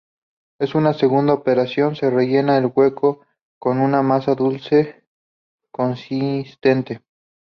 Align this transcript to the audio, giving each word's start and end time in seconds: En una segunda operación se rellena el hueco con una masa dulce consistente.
En 0.57 0.71
una 0.77 0.93
segunda 0.95 1.33
operación 1.35 1.95
se 1.95 2.09
rellena 2.09 2.57
el 2.57 2.71
hueco 2.75 3.23
con 3.59 3.79
una 3.79 4.01
masa 4.01 4.33
dulce 4.33 5.03
consistente. 5.69 7.03